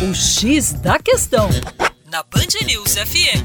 O 0.00 0.14
X 0.14 0.74
da 0.74 0.96
Questão, 1.00 1.48
na 2.08 2.22
Band 2.22 2.64
News 2.64 2.94
FM. 2.94 3.42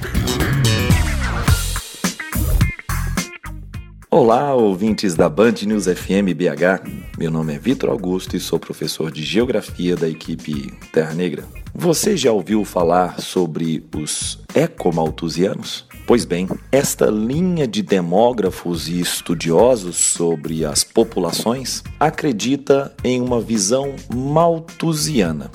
Olá, 4.12 4.54
ouvintes 4.54 5.16
da 5.16 5.28
Band 5.28 5.56
News 5.66 5.86
FM 5.86 6.30
BH. 6.36 6.88
Meu 7.18 7.32
nome 7.32 7.56
é 7.56 7.58
Vitor 7.58 7.90
Augusto 7.90 8.38
e 8.38 8.40
sou 8.40 8.60
professor 8.60 9.12
de 9.12 9.24
Geografia 9.24 9.96
da 9.96 10.08
equipe 10.08 10.72
Terra 10.92 11.16
Negra. 11.16 11.44
Você 11.74 12.16
já 12.16 12.32
ouviu 12.32 12.64
falar 12.64 13.20
sobre 13.20 13.84
os 13.96 14.40
ecomaltusianos? 14.54 15.88
Pois 16.06 16.24
bem, 16.24 16.48
esta 16.72 17.08
linha 17.08 17.68
de 17.68 17.82
demógrafos 17.82 18.88
e 18.88 19.02
estudiosos 19.02 19.96
sobre 19.96 20.64
as 20.64 20.84
populações 20.84 21.82
acredita 22.00 22.96
em 23.04 23.20
uma 23.22 23.42
visão 23.42 23.96
malthusiana. 24.14 25.50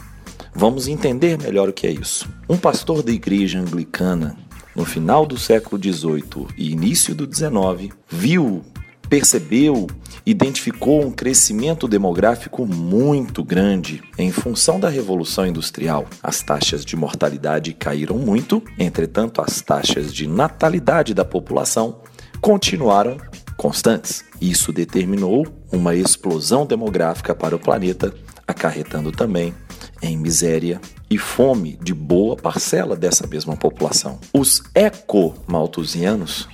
Vamos 0.58 0.88
entender 0.88 1.38
melhor 1.38 1.68
o 1.68 1.72
que 1.72 1.86
é 1.86 1.92
isso. 1.92 2.28
Um 2.48 2.56
pastor 2.56 3.00
da 3.00 3.12
igreja 3.12 3.60
anglicana, 3.60 4.36
no 4.74 4.84
final 4.84 5.24
do 5.24 5.38
século 5.38 5.80
XVIII 5.80 6.48
e 6.56 6.72
início 6.72 7.14
do 7.14 7.32
XIX, 7.32 7.94
viu 8.08 8.64
percebeu, 9.08 9.86
identificou 10.26 11.06
um 11.06 11.12
crescimento 11.12 11.86
demográfico 11.86 12.66
muito 12.66 13.44
grande 13.44 14.02
em 14.18 14.32
função 14.32 14.80
da 14.80 14.88
Revolução 14.88 15.46
Industrial. 15.46 16.04
As 16.20 16.42
taxas 16.42 16.84
de 16.84 16.96
mortalidade 16.96 17.72
caíram 17.72 18.18
muito, 18.18 18.60
entretanto, 18.76 19.40
as 19.40 19.62
taxas 19.62 20.12
de 20.12 20.26
natalidade 20.26 21.14
da 21.14 21.24
população 21.24 22.00
continuaram 22.40 23.16
constantes. 23.56 24.24
Isso 24.40 24.72
determinou 24.72 25.46
uma 25.70 25.94
explosão 25.94 26.66
demográfica 26.66 27.32
para 27.32 27.54
o 27.54 27.60
planeta, 27.60 28.12
acarretando 28.44 29.12
também 29.12 29.54
em 30.02 30.16
miséria 30.16 30.80
e 31.10 31.18
fome 31.18 31.78
de 31.82 31.94
boa 31.94 32.36
parcela 32.36 32.96
dessa 32.96 33.26
mesma 33.26 33.56
população. 33.56 34.18
Os 34.32 34.62
eco-malthusianos 34.74 36.48